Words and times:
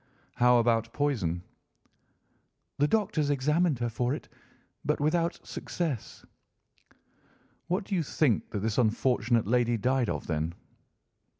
"How 0.37 0.57
about 0.57 0.91
poison?" 0.93 1.43
"The 2.79 2.87
doctors 2.87 3.29
examined 3.29 3.77
her 3.77 3.89
for 3.89 4.15
it, 4.15 4.27
but 4.83 4.99
without 4.99 5.39
success." 5.45 6.25
"What 7.67 7.83
do 7.83 7.93
you 7.93 8.01
think 8.01 8.49
that 8.49 8.61
this 8.61 8.79
unfortunate 8.79 9.45
lady 9.45 9.77
died 9.77 10.09
of, 10.09 10.25
then?" 10.25 10.55